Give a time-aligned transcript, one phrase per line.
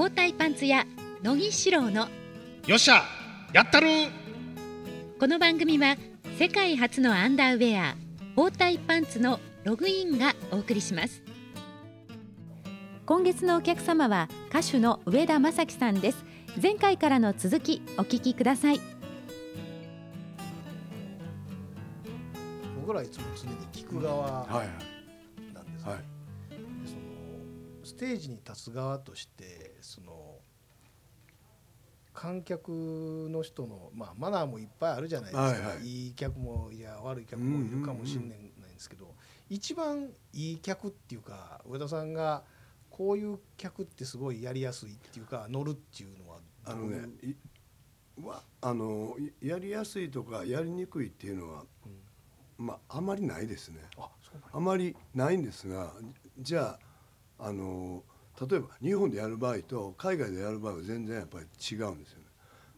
[0.00, 0.86] 包帯パンツ屋
[1.22, 2.08] 乃木志郎の
[2.66, 3.02] よっしゃ
[3.52, 3.86] やったる。
[5.18, 5.94] この番組は
[6.38, 7.96] 世界初のアンダーウェア
[8.34, 11.22] 包帯パンツのログインがお送りします。
[13.04, 16.24] 今月のお客様は歌手の上田正樹さんです。
[16.62, 18.80] 前回からの続きお聞きください。
[22.80, 25.98] 僕らいつも常に聞く側はいなんですね、はい。
[26.48, 27.00] でその
[27.84, 30.38] ステージに立つ側としてその
[32.12, 35.86] 観客の人の、まあ、マナーもいっぱいあるじゃないですか、はいはい。
[35.86, 39.14] いい客もいや悪い客もいるかもしれないんですけど、
[39.48, 42.42] 一番いい客っていうか上田さんが
[42.88, 47.34] こういう客ってすごいやりやすいっていうか乗るっていうのはあのねい
[48.22, 51.64] わあのいやりやすいとかやりにくいっていうのは、
[52.58, 53.80] まああまりないですね。
[53.96, 54.08] あ
[54.52, 55.92] あまりないんですが
[56.38, 56.78] じゃ
[57.38, 58.02] ああの
[58.48, 62.24] 例えば日本でやる場合と海外でやる場合は全然やっぱり違うんですよね。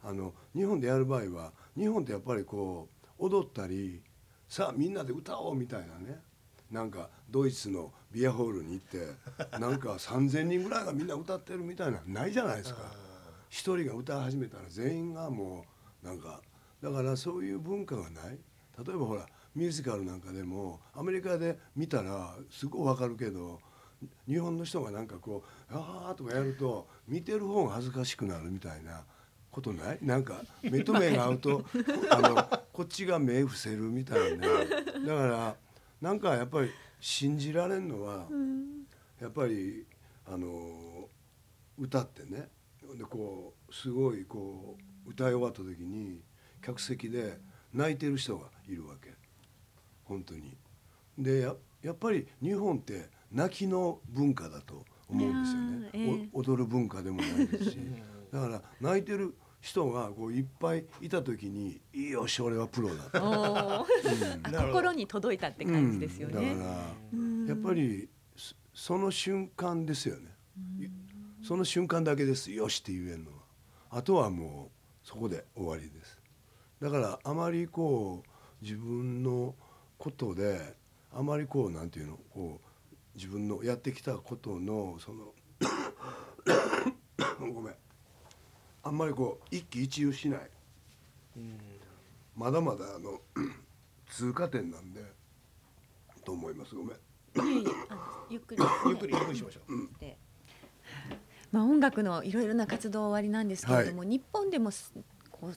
[0.04, 2.88] あの日本でやる場合は日本ってやっぱりこ
[3.18, 4.02] う踊ったり
[4.48, 6.20] さあみんなで歌おうみたいなね。
[6.70, 12.80] なんかドイツのビアホールに行ってなんか3,000人ぐらいがみんな歌ってるみたいなのないじゃないですか。
[13.50, 15.66] 一人が歌い始めたら全員がも
[16.02, 16.40] うなんか
[16.82, 18.38] だからそういう文化がない。
[18.84, 23.60] 例えばほらミュージカルなんかでもアメリカで見たらすごいわかるけど
[24.26, 29.04] 日本の人がなんかこう「ああ」とかやると見てる方が恥ずかしくなるみたいな
[29.50, 29.98] ことない？
[30.02, 31.64] なんか目と目が合うと
[32.10, 34.46] あのこっちが目伏せるみたいな。
[34.48, 35.56] だから
[36.00, 38.26] なんかやっぱり信じられんのは
[39.20, 39.86] やっぱり
[40.26, 41.08] あの
[41.78, 42.48] 歌ってね。
[42.96, 46.20] でこうすごいこう歌い終わった時に
[46.60, 47.40] 客席で
[47.72, 49.14] 泣いてる人がいるわけ。
[50.04, 50.56] 本当に。
[51.16, 51.50] で
[51.82, 56.28] ややっぱり日本って泣きの文化だと思うんですよね、ええ。
[56.32, 57.78] お踊る文化でもないですし。
[58.32, 63.80] だから泣いてる人がこういっぱいいた時に「いいよし俺はプロだ」と。
[63.80, 63.86] お
[64.66, 66.56] 心に届いたって感じですよね、
[67.12, 70.34] うんだからやっぱりそその瞬間ですよね、
[71.42, 72.50] その瞬間だけです。
[72.50, 73.42] よしって言えるのは。
[73.90, 74.70] あとはも
[75.04, 76.20] うそこで終わりです。
[76.80, 79.54] だからあまりこう自分の
[79.98, 80.76] ことで
[81.14, 82.66] あまりこうなんていうのこう
[83.14, 85.34] 自分のやってきたことのその
[87.52, 87.74] ごめん。
[88.84, 90.50] あんまりこう一喜一憂しない。
[92.34, 93.20] まだまだあの
[94.08, 95.02] 通過点なんで
[96.24, 96.74] と思います。
[96.74, 96.96] ごめん。
[98.30, 98.62] ゆっくり。
[98.88, 100.00] ゆっくりゆっくりしましょう。
[100.00, 100.16] で
[101.50, 104.90] まあ、音楽のいろいろな活動終わりなんですけれども、日本でもす
[105.30, 105.56] こう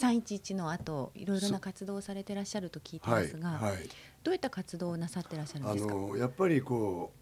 [0.00, 3.88] 311の後いろいろな活動をされてらっしゃると聞いてはいますが、はい
[4.22, 5.94] どういった活動をなさってらっしゃるんあですか？
[5.94, 7.12] のやっぱりこ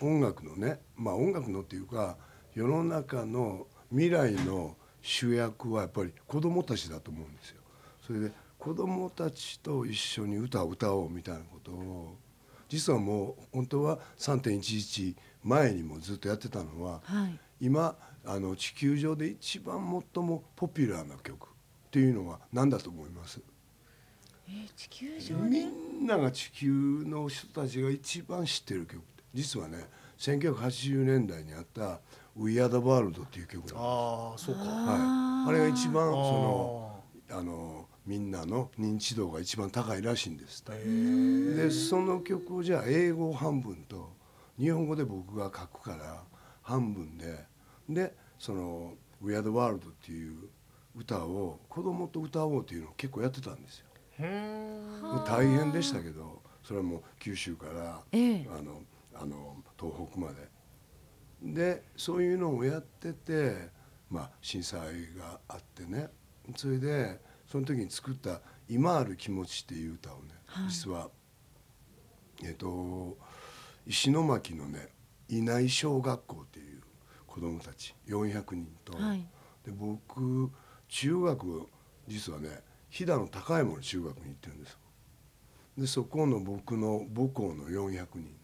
[0.00, 2.16] う音楽のねまあ音楽のっていうか
[2.54, 7.60] 世の中の未来の主役はやっぱり子供たちだと思うんですよ。
[8.06, 12.16] それで子供たちと一緒に歌を歌おうみたいなことを
[12.68, 17.38] 実はもう本当は3.11前にもずっとやってたのははい。
[17.60, 21.48] 今あの地球上で一番最もポピュラーな曲
[21.90, 23.40] っていうのは何だと思います？
[24.48, 26.70] えー地球上みでんなが地球
[27.04, 29.24] の人たちが一番知ってる曲って。
[29.34, 32.00] 実はね1980年代にあった
[32.36, 34.60] 「We Are the World」っていう曲なんああそうか。
[34.62, 44.12] はい、あれが一番そあのあのみんなの認知度が一番高いらしいんですでその曲をじゃあ英語半分と
[44.58, 46.22] 日本語で僕が書くから
[46.62, 47.46] 半分で
[47.88, 50.48] でその「We Are the World」っていう
[50.96, 53.86] 歌を子供と歌おうっていうのを結構やってたんですよ。
[55.26, 58.48] 大変でしたけどそれはもう九州から、ええ。
[58.50, 58.82] あの
[59.14, 60.48] あの東北まで。
[61.42, 63.70] でそういうのをやってて、
[64.10, 64.80] まあ、震災
[65.16, 66.08] があってね。
[66.56, 70.68] それでその時に作った「今ある気持ち」っていう歌をね、はい。
[70.70, 71.10] 実は
[72.42, 73.16] えっ、と
[73.86, 74.88] 石巻のね
[75.28, 76.82] 稲井小学校っていう
[77.26, 79.26] 子供たち400人と、はい。
[79.64, 80.50] で僕
[80.90, 81.68] 中学
[82.08, 82.60] 実はね
[82.90, 84.78] 飛騨の高山の中学に行ってるんですよ。
[85.78, 88.36] でそこの僕の母校の400人。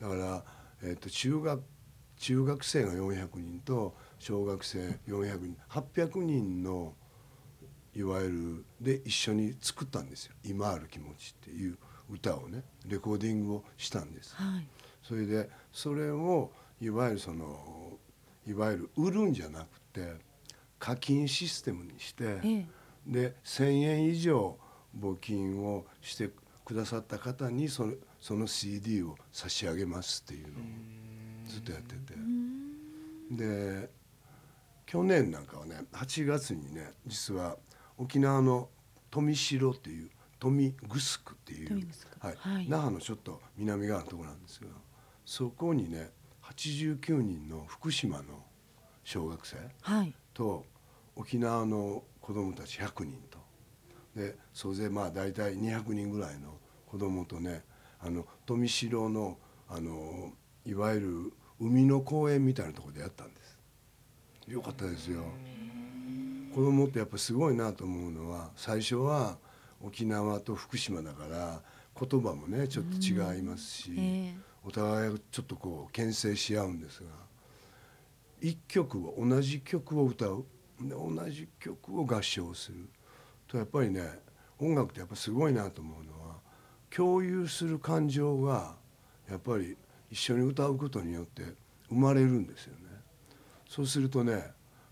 [0.00, 0.44] だから、
[0.82, 1.62] えっと中学
[2.18, 5.56] 中学生が400人と小学生400人。
[5.68, 6.94] 800人の
[7.94, 11.78] いわゆるで一緒に作ったんですよ「今ある気持ち」っていう
[12.10, 12.64] 歌をね。
[12.86, 14.34] レコーディングをしたんです。
[14.34, 14.68] はい。
[15.02, 17.98] それでそれをいわゆるその
[18.46, 20.14] いわゆる売るんじゃなくて
[20.78, 22.66] 課金システムにして、ええ。
[23.06, 24.58] で1,000円以上
[24.98, 26.30] 募金をして
[26.64, 30.62] くださった方にそのその CD を差し上げますっていうのを
[31.46, 32.14] ずっとやってて。
[33.30, 33.90] で
[34.86, 37.56] 去年なんかはね8月にね実は
[37.98, 38.68] 沖縄の
[39.10, 41.88] 富城っていう富城っていう、
[42.20, 44.66] はい、はい、那覇のちょっと南側のところなんですが
[45.24, 46.10] そこにね
[46.42, 48.24] 89人の福島の
[49.02, 49.56] 小学生
[50.36, 50.66] と
[51.16, 53.38] 沖縄の子どもたち100人と。
[54.14, 57.64] で総勢まあ大体200人ぐらいの子どもとね
[58.00, 59.38] あの富城の
[59.68, 60.32] あの
[60.64, 63.58] いわゆる海の公園みたいなところでやったんです。
[64.46, 65.24] よかったですよ。
[66.54, 69.38] 子供ってやっぱすごいなと思うのは最初は
[69.82, 71.62] 沖縄と福島だから
[71.98, 74.34] 言葉もねちょっと違いますし、えー、
[74.64, 77.08] お互いちょっとこう牽制し合うんですが
[78.40, 80.44] 一曲を同じ曲を歌う
[80.80, 82.88] 同じ曲を合唱する
[83.46, 84.20] とやっぱりね
[84.58, 86.36] 音楽ってやっぱすごいなと思うのは
[86.94, 88.74] 共有する感情が
[89.28, 89.76] やっぱり
[90.10, 91.42] 一緒に歌うことによって
[91.88, 92.86] 生まれるんですよね。
[93.68, 94.42] そうするとね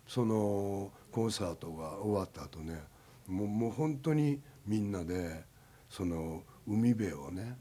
[0.07, 2.83] そのコンサートが終わった後ね
[3.27, 5.45] もうもう本当にみんなで
[5.89, 7.57] その海辺をね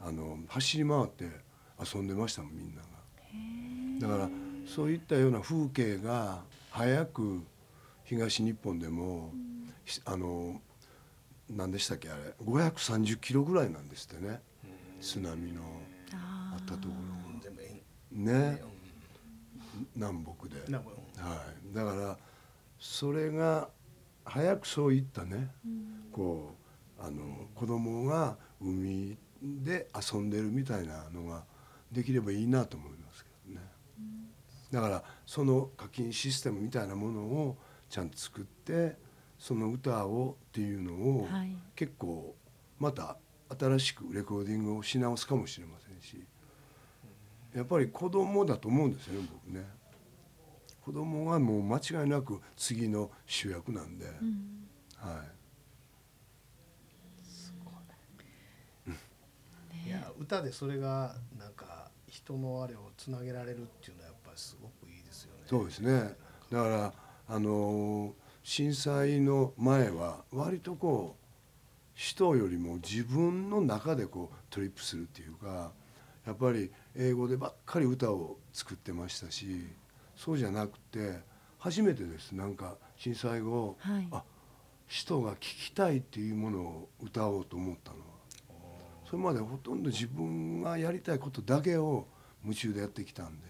[0.00, 1.30] あの走り回って
[1.94, 2.88] 遊んでましたもんみんなが。
[4.00, 4.30] だから
[4.66, 7.42] そういったような風景が早く
[8.04, 9.72] 東日本でも、うん、
[10.04, 10.60] あの
[11.50, 14.40] 何でしたっけあれ530キロぐらいなんですってね。
[15.00, 15.62] 津波の
[16.12, 17.22] あったところが。
[18.12, 18.62] ね。
[19.96, 22.18] 南北で、はい、だから
[22.78, 23.68] それが
[24.24, 26.54] 早くそういったね、うん、こ
[27.00, 31.44] うあの子供が海で遊んでるみたいなのが
[31.90, 32.92] できればいいなと思う。
[32.92, 32.94] ん、
[34.72, 37.56] だからその課金システムみたいなものを
[37.90, 38.96] ちゃんと作って
[39.38, 41.28] その歌をっていうのを
[41.76, 42.34] 結構
[42.78, 43.16] また
[43.58, 46.24] 新しくレコーディングをし直すかもしれませんし
[47.54, 49.66] やっぱり子供だと思うんですよね僕ね。
[50.80, 55.42] 子供はもう間違いなく次の主役なんで、うん、はい。
[59.86, 65.42] いや歌でそれがなんか人のあれをつなげられるっていうのはやっぱりすごくいいですよね。
[65.46, 66.16] そうですね。
[66.50, 66.92] だから
[67.28, 68.12] あのー、
[68.42, 71.22] 震災の前は割とこう
[71.94, 75.72] 人よりも自分の中でこうトリップするっていうか
[76.26, 79.66] やっぱり英語でばっかり歌を作ってましたし
[80.16, 81.20] そうじゃなくて
[81.58, 82.32] 初めてです。
[82.32, 84.24] なんか震災後、はい、あ
[84.88, 88.04] 人が聴きたいっていうものを歌おうと思ったのは。
[89.08, 92.06] それまでほとんど自分がやりたいことだけを
[92.42, 93.46] 夢中でやってきたんで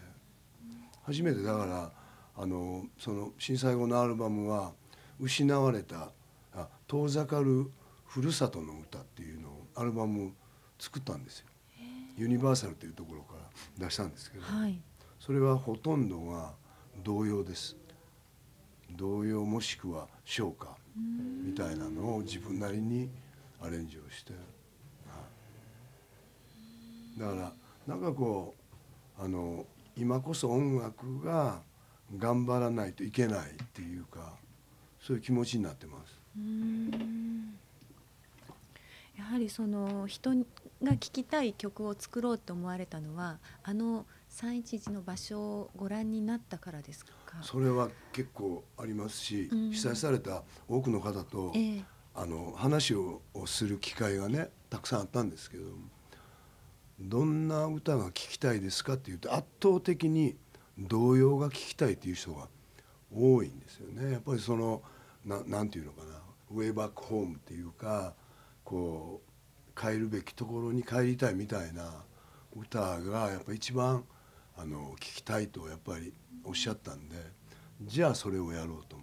[1.02, 1.93] 初めてだから
[2.37, 4.72] あのその震災後のアルバムは
[5.20, 6.10] 「失われた
[6.54, 7.70] あ遠ざかる
[8.06, 10.32] ふるさとの歌」っていうのをアルバム
[10.78, 11.46] 作ったんですよ。
[12.16, 13.34] ユニバーサルというところか
[13.78, 14.78] ら出したんですけど、はい、
[15.19, 16.54] それはほとんどが
[17.02, 17.76] 童謡です。
[18.90, 20.76] 童謡もしくは唱歌
[21.43, 23.08] みたいなのを自分なりに
[23.60, 24.38] アレンジをして、は
[27.16, 27.52] い、だから
[27.87, 28.54] なんかこ
[29.19, 29.64] うあの
[29.97, 31.61] 今こそ音楽が
[32.17, 34.35] 頑張らないといけないっていうか
[35.00, 36.19] そういう気持ちになってます。
[39.17, 40.31] やはりその人
[40.83, 47.12] が聴きたい曲を作ろうと思われたのはあの311の場所をご覧になったからですか？
[47.43, 55.64] それは結構ありますし、うん、被災された多くの方と、えー、あの話をする機会がねたくさんあったんですけど
[57.02, 60.37] どんな歌が聴きたいですかっていうと圧倒的に
[60.78, 62.49] 童謡が聴きたいっていう人が
[63.14, 64.12] 多いんですよね。
[64.12, 64.82] やっぱりその
[65.25, 68.14] ななんていうのかなウェイバックホームっていうか
[68.64, 69.21] こ
[69.76, 72.04] う帰るべきところに帰りたいみたいな
[72.56, 74.04] 歌がやっぱ一番
[74.56, 76.12] あの聞きたいとやっぱり
[76.44, 77.16] おっしゃったんで
[77.82, 79.01] じゃあそれをやろうと。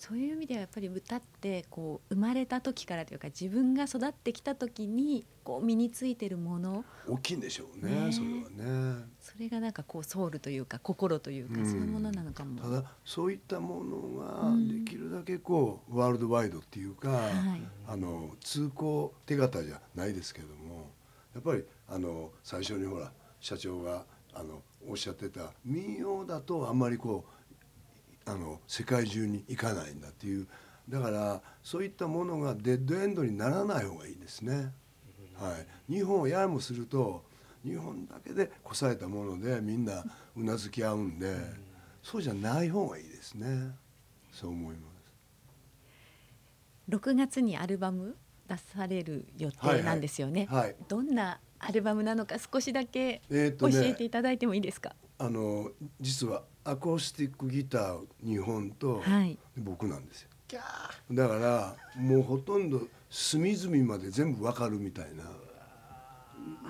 [0.00, 6.86] そういう意味ではやっぱり歌ってこう生まれた時からというか自分が育ってきた時にこう身についてるもの。
[7.06, 9.04] 大きいんでしょうね、ね、それはね。
[9.20, 12.62] それがなんかこうソウルというか心というか、そういうものなのかも。
[12.62, 20.92] ただそういったものができるだけこう、ワールドワイドっていうか、はい、あの通行手形じゃないですけども
[21.34, 27.39] やっぱりあの最初にほら社長があのおっしゃってた民謡だとあんまりこう
[28.30, 30.46] あの世界中に行かないんだっていう。
[30.88, 34.72] だからそういったものがデッドエンドにならない方がいいですね。
[35.34, 35.56] は
[35.88, 37.22] い、日本をややもすると
[37.64, 40.04] 日本だけでこされたものでみんな
[40.36, 41.34] うなずき合うんで、
[42.02, 43.70] そうじゃない方がいいですね。
[44.32, 44.80] そう思いま
[46.88, 46.96] す。
[46.96, 48.16] 6月にアルバム
[48.48, 50.66] 出される予定なんですよね、はいはい。
[50.68, 55.70] はい、どんなアルバムなのか少しだけ教えていただいてもいいですか、あの
[56.00, 59.38] 実はアコースティックギター2本とはい。
[59.56, 60.28] 僕なんですよ。
[61.12, 65.24] だからもうほとんど隅々まで全部わかるみたいな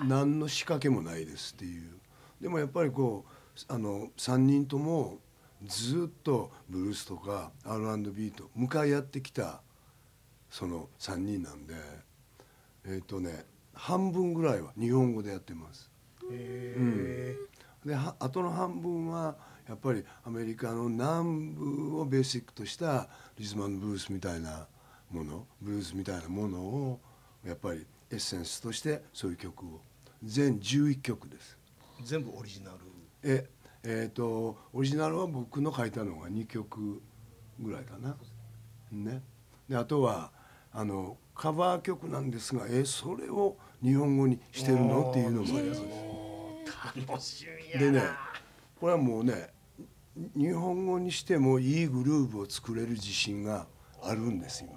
[0.05, 1.91] 何の仕掛けもないですっていう。
[2.39, 5.19] でもやっぱりこうあの3人とも
[5.65, 9.61] ずっとブルースとか R&B と向かい合ってきた
[10.49, 11.75] その3人なんで
[12.85, 15.89] えっ、とね半分ぐらいは日本語でやってます。
[16.31, 17.35] へ
[17.85, 19.35] ではあとの半分は
[19.71, 23.07] やっぱりアメリカの南部をベーシックとした
[23.39, 24.67] リズムブルースみたいな
[25.09, 26.99] ものブルースみたいなものを
[27.47, 29.79] やっぱりエッセンスとしてそういう曲を
[30.21, 31.57] 全11曲です。
[32.01, 32.79] ー全部オリジナル？
[33.23, 33.47] え
[33.83, 37.01] えー、とオリジナルは僕の書いたのが2曲
[37.57, 38.17] ぐらいかな。
[38.91, 39.21] ね、
[39.69, 40.31] であとは
[40.73, 45.11] あのカバー曲なんですがえそれを日本語にしてるの？
[45.11, 45.81] っていうのもあります。
[47.07, 48.03] 楽しみやなでね
[48.81, 49.60] これはもうねに
[50.35, 53.67] 日本語にしてもいいグルーヴを作れる自信が
[54.03, 54.73] あるんです今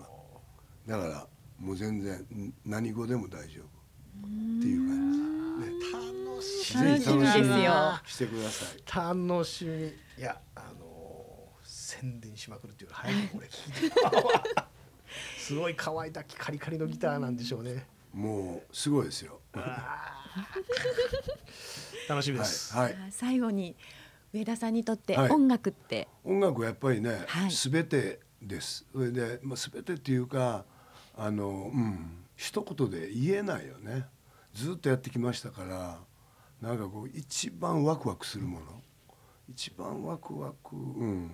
[0.87, 1.27] だから
[1.59, 3.65] もう全然ん何語でも大丈夫
[4.27, 5.19] っていう感じ
[5.67, 7.61] で楽しぜひ楽しみです。
[7.61, 10.95] よしてください楽しみいやあのー
[11.67, 13.97] 宣伝しまくるっていうか早くこれ聞いて
[15.39, 18.91] すごい乾いたカリカリのギターなんでしょうねもうす。
[18.91, 19.41] ごいですよ
[22.09, 23.77] 楽しみではい、す、はい、最後に
[24.35, 25.31] 上田さんにとってはい。
[25.31, 27.51] 音楽って、音楽はやっぱりね、はい。
[27.51, 28.85] 全てです。
[28.93, 30.65] それで、まあ、全てっていうか
[31.17, 34.07] あのうん一言で言えないよね。
[34.53, 35.99] ずっとやってきましたから
[36.61, 38.67] なんかこう一番ワクワクするもの
[39.49, 41.31] 一番ワクワク、うん、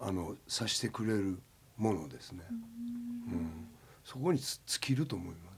[0.00, 1.40] あのさしてくれる
[1.76, 2.54] ものですね、う
[3.34, 3.68] ん、
[4.04, 5.53] そこにつ尽きると思います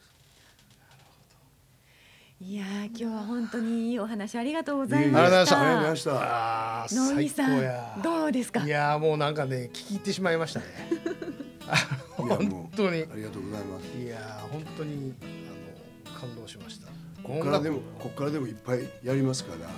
[2.38, 5.24] いやー今日は本当にいいお話ありがとうございました。
[5.24, 6.86] ありがとうございました。
[7.14, 7.48] 野木さ
[7.96, 8.62] んどうですか？
[8.64, 8.68] い。
[8.68, 10.66] やーもうなんかね聞き入ってしまいましたね。
[11.66, 11.76] あ
[12.22, 12.50] のいやもう。
[12.50, 13.04] 本当に。
[13.10, 13.86] ありがとうございます。
[13.98, 15.14] いやー本当に
[16.06, 16.88] あの感動しました。
[17.22, 19.70] ここからでもここからでもいっぱいやりますから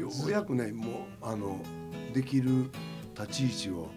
[0.00, 1.58] ようやくねもうあの
[2.12, 2.70] できる
[3.18, 3.88] 立ち位置を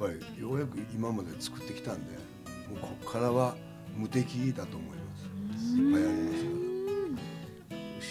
[0.00, 2.14] やっぱりようやく今まで作ってきたんで
[2.70, 3.54] もうここからは
[3.96, 5.76] 無敵だと思います。
[5.76, 6.61] いっぱいやりますか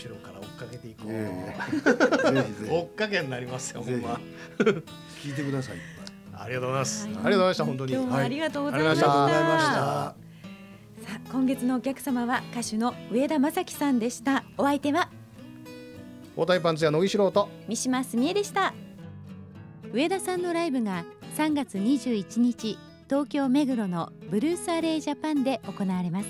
[0.02, 1.56] 後ろから追っかけていこう、ら、え
[2.32, 2.32] え。
[2.34, 4.20] ぜひぜ追っかけになりますよほんま。
[5.22, 5.78] ひ聞いてください。
[6.34, 7.16] ありがとうございます、はい。
[7.16, 9.26] ありがとうございました本当に今日もありがとうございまはいした。
[9.26, 9.74] ありがとうございました。
[9.74, 10.16] さ
[11.28, 14.44] あ今月のお客様は歌手の上田正樹さんでした。
[14.58, 15.10] お相手は？
[16.36, 18.74] 包帯パンツ屋野木素人三島澄江でした。
[19.94, 21.06] 上田さんのライブが
[21.38, 22.80] 3月21日
[23.10, 26.28] 東京目黒のブルースアレイジャパンで行われます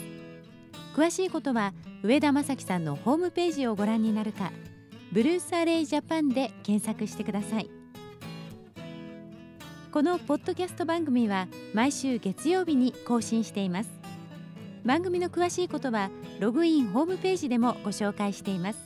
[0.96, 4.52] 詳しいことは上田正樹さんのホームページをご覧になるか
[5.12, 7.70] ブルースアレイジャパンで検索してください。
[9.92, 13.90] このポッドキャスト番組は毎週月曜日に更新しています。
[14.86, 18.80] 番組の詳しいことはログインホームページでもご紹介しています。